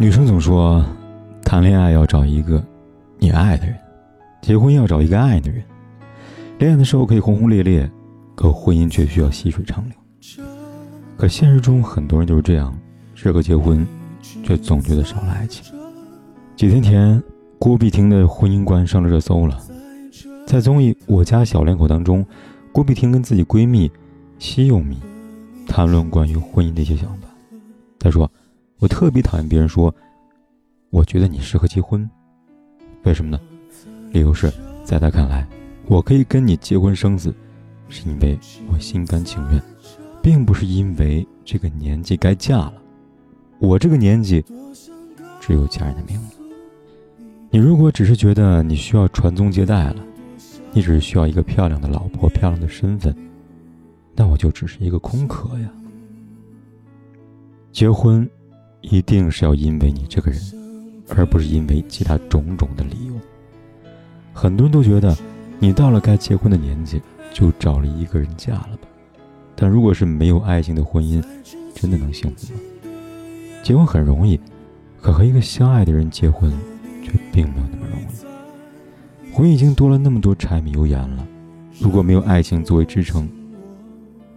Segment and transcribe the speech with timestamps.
[0.00, 0.84] 女生总说，
[1.42, 2.64] 谈恋爱要找一个
[3.18, 3.76] 你爱的人，
[4.40, 5.60] 结婚要找一个爱的人。
[6.60, 7.90] 恋爱的时候可以轰轰烈烈，
[8.36, 9.98] 可婚姻却需要细水长流。
[11.16, 12.72] 可现实中很多人就是这样，
[13.16, 13.84] 适合结婚，
[14.44, 15.74] 却总觉得少了爱情。
[16.54, 17.20] 几天前，
[17.58, 19.60] 郭碧婷的婚姻观上了热搜了。
[20.46, 22.24] 在综艺《我家小两口》当中，
[22.70, 23.90] 郭碧婷跟自己闺蜜
[24.38, 24.96] 西柚米
[25.66, 27.26] 谈论关于婚姻的一些想法。
[27.98, 28.30] 她说。
[28.80, 29.92] 我特别讨厌别人说，
[30.90, 32.08] 我觉得你适合结婚，
[33.02, 33.40] 为什么呢？
[34.12, 34.52] 理由是，
[34.84, 35.46] 在他看来，
[35.86, 37.34] 我可以跟你结婚生子，
[37.88, 38.38] 是因为
[38.72, 39.60] 我心甘情愿，
[40.22, 42.74] 并不是因为这个年纪该嫁了。
[43.58, 44.44] 我这个年纪，
[45.40, 46.28] 只有嫁人的命了。
[47.50, 49.96] 你如果只是觉得你需要传宗接代了，
[50.72, 53.12] 你只是需要一个漂亮的老婆、漂亮的身份，
[54.14, 55.68] 那我就只是一个空壳呀。
[57.72, 58.28] 结婚。
[58.80, 60.40] 一定是要因为你这个人，
[61.08, 63.14] 而不是因为其他种种的理由。
[64.32, 65.16] 很多人都觉得，
[65.58, 68.88] 你到了该结婚的年纪，就找了一个人嫁了吧。
[69.56, 71.20] 但如果是没有爱情的婚姻，
[71.74, 72.60] 真的能幸福吗？
[73.64, 74.38] 结婚很容易，
[75.00, 76.50] 可和一个相爱的人结婚，
[77.02, 79.34] 却并没有那么容易。
[79.34, 81.26] 婚姻已经多了那么多柴米油盐了，
[81.80, 83.28] 如果没有爱情作为支撑，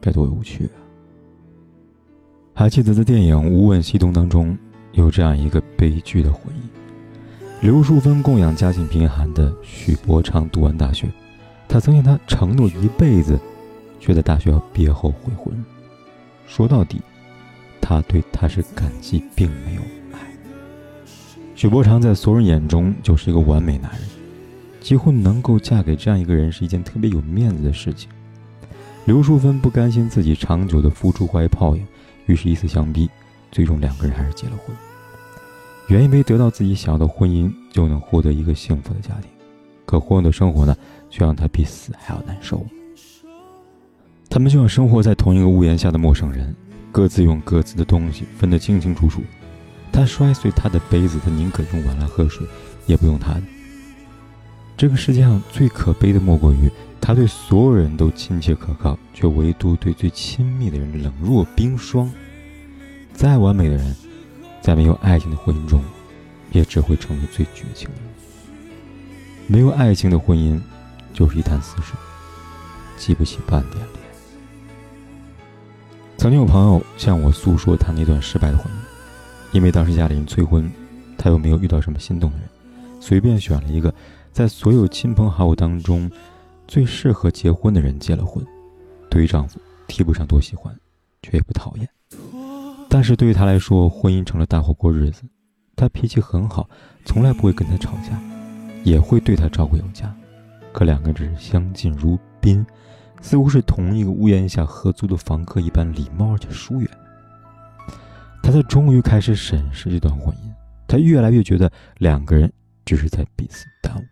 [0.00, 0.78] 该多无趣啊！
[2.56, 4.56] 还记得在电影《无问西东》当中，
[4.92, 11.08] 有这样一个悲剧的回忆：刘淑芬供养家境贫寒的许伯昌读完大学，
[11.66, 13.36] 他曾向他承诺一辈子，
[13.98, 15.52] 却在大学毕业后悔婚。
[16.46, 17.00] 说到底，
[17.80, 19.80] 他对他是感激，并没有
[20.12, 20.20] 爱。
[21.56, 24.02] 许伯昌在所有人眼中就是一个完美男人，
[24.80, 28.08] 几乎能够嫁给这样一个人是一件特别有面子的事情。
[29.06, 31.84] 刘淑芬不甘心自己长久的付出怀泡影。
[32.26, 33.08] 于是，以死相逼，
[33.50, 34.74] 最终两个人还是结了婚。
[35.88, 39.30] 原以为得到自己想要的婚姻就能获得一个幸福的家庭，
[39.84, 40.74] 可婚后的生活呢，
[41.10, 42.64] 却让他比死还要难受。
[44.30, 46.54] 他们就像生活在同一个屋檐下的陌生人，
[46.90, 49.22] 各自用各自的东西分得清清楚楚。
[49.92, 52.46] 他摔碎他的杯子，他宁可用碗来喝水，
[52.86, 53.42] 也不用他的。
[54.76, 56.68] 这个世界上最可悲的，莫过于。
[57.06, 62.10] 他对所有人都亲切可靠，却唯独对最亲密的人冷若冰霜。
[63.12, 63.94] 再完美的人，
[64.62, 65.82] 在没有爱情的婚姻中，
[66.50, 68.04] 也只会成为最绝情的人。
[69.46, 70.58] 没有爱情的婚姻，
[71.12, 71.94] 就是一潭死水，
[72.96, 73.88] 激不起半点涟。
[76.16, 78.76] 曾经有朋友向我诉说他那段失败的婚姻，
[79.52, 80.72] 因为当时家里人催婚，
[81.18, 82.48] 他又没有遇到什么心动的人，
[82.98, 83.94] 随便选了一个
[84.32, 86.10] 在所有亲朋好友当中。
[86.66, 88.44] 最适合结婚的人结了婚，
[89.10, 90.74] 对于丈夫提不上多喜欢，
[91.22, 91.88] 却也不讨厌。
[92.88, 95.22] 但是对于他来说，婚姻成了大伙过日子。
[95.76, 96.68] 他脾气很好，
[97.04, 98.16] 从来不会跟他吵架，
[98.84, 100.14] 也会对他照顾有加。
[100.72, 102.64] 可两个人只是相敬如宾，
[103.20, 106.88] 似乎是同一个屋檐下合租的房客一般礼貌而且疏远。
[108.42, 110.52] 他才终于开始审视这段婚姻，
[110.86, 112.52] 他越来越觉得两个人
[112.84, 114.04] 只是在彼此耽误。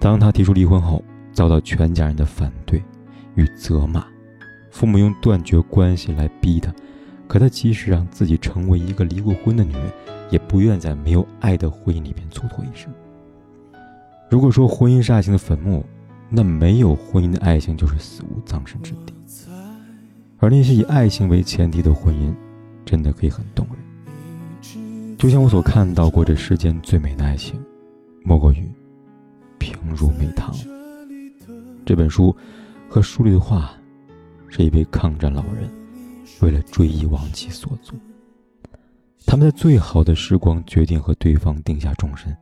[0.00, 2.82] 当他提出离婚后，遭到全家人的反对
[3.34, 4.06] 与责骂，
[4.70, 6.72] 父母用断绝关系来逼他。
[7.26, 9.82] 可他即使让自己成为一个离过婚的女人，
[10.30, 12.90] 也不愿在没有爱的婚姻里边蹉跎一生。
[14.30, 15.84] 如果说婚姻是爱情的坟墓，
[16.30, 19.12] 那没有婚姻的爱情就是死无葬身之地。
[20.38, 22.32] 而那些以爱情为前提的婚姻，
[22.84, 25.16] 真的可以很动人。
[25.18, 27.60] 就像我所看到过这世间最美的爱情，
[28.22, 28.70] 莫过于。
[29.94, 30.54] 如美棠。
[31.84, 32.34] 这本书
[32.88, 33.72] 和书里的话，
[34.48, 35.70] 是一位抗战老人
[36.40, 37.94] 为了追忆亡妻所作。
[39.26, 42.34] 他们在最好的时光决定和对方定下终身。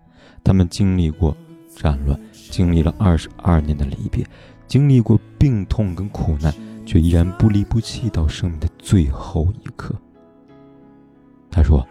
[0.45, 1.37] 他们经历过
[1.75, 4.25] 战乱，经历了二十二年的离别，
[4.69, 6.55] 经历过病痛跟苦难，
[6.85, 9.95] 却依然不离不弃到生命的最后一刻。
[11.51, 11.85] 他说：“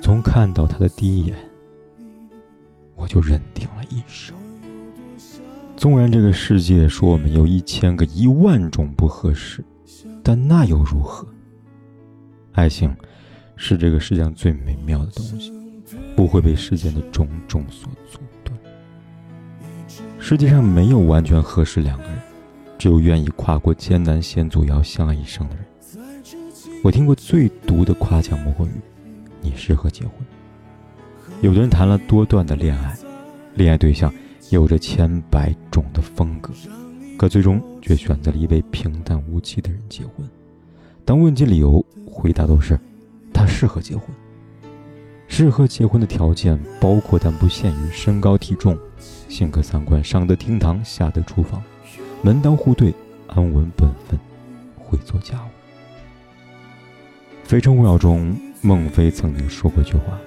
[0.00, 1.36] 从看到他的第一眼。”
[3.08, 4.36] 就认定了一生。
[5.76, 9.64] 纵然这个世界说我们有一千个、一万种不合适，
[10.22, 11.26] 但那又如何？
[12.52, 12.94] 爱情
[13.56, 15.52] 是这个世界上最美妙的东西，
[16.14, 18.58] 不会被世间的种种所阻断。
[20.18, 22.18] 世界上没有完全合适两个人，
[22.76, 25.64] 只有愿意跨过艰难险阻要相爱一生的人。
[26.82, 28.70] 我听过最毒的夸奖莫过于
[29.40, 30.14] “你适合结婚”。
[31.40, 32.96] 有的人谈了多段的恋爱，
[33.54, 34.12] 恋爱对象
[34.50, 36.52] 有着千百种的风格，
[37.16, 40.28] 可最终却选择了一位平淡无奇的人结婚。
[41.04, 42.76] 当问及理由，回答都是
[43.32, 44.04] 他适合结婚。
[45.28, 48.76] 适合结婚的条件包括但不限于身高体重、
[49.28, 51.62] 性格三观、上得厅堂下得厨房、
[52.20, 52.92] 门当户对、
[53.28, 54.18] 安稳本分、
[54.76, 55.46] 会做家务。
[57.48, 60.18] 《非诚勿扰》中，孟非曾经说过一句话。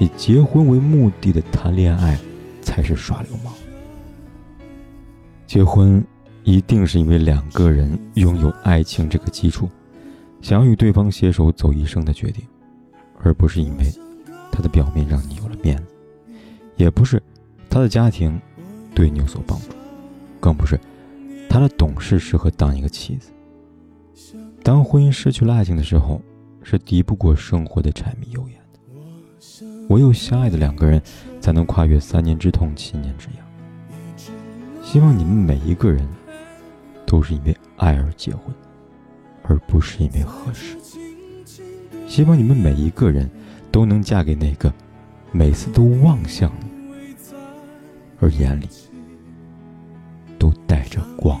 [0.00, 2.18] 以结婚为目的的谈恋爱，
[2.62, 3.52] 才是耍流氓。
[5.46, 6.02] 结婚
[6.42, 9.68] 一定是因为两个人拥有爱情这个基础，
[10.40, 12.42] 想要与对方携手走一生的决定，
[13.18, 13.92] 而不是因为
[14.50, 15.94] 他的表面让你有了面子，
[16.76, 17.22] 也不是
[17.68, 18.40] 他的家庭
[18.94, 19.66] 对你有所帮助，
[20.40, 20.80] 更不是
[21.46, 23.30] 他的懂事适合当一个妻子。
[24.62, 26.22] 当婚姻失去了爱情的时候，
[26.62, 28.59] 是敌不过生活的柴米油盐。
[29.90, 31.02] 唯有相爱的两个人，
[31.40, 33.44] 才能跨越三年之痛、七年之痒。
[34.84, 36.08] 希望你们每一个人，
[37.04, 38.54] 都是因为爱而结婚，
[39.42, 40.76] 而不是因为合适。
[42.06, 43.28] 希望你们每一个人，
[43.72, 44.72] 都能嫁给那个
[45.32, 47.16] 每次都望向你，
[48.20, 48.68] 而眼里
[50.38, 51.40] 都带着光